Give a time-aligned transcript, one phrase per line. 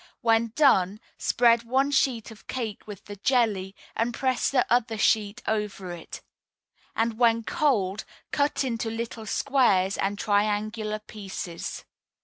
[0.21, 5.43] When done, spread one sheet of cake with the jelly, and press the other sheet
[5.47, 6.23] over it;
[6.95, 11.85] and when cold, cut into little squares and triangular pieces.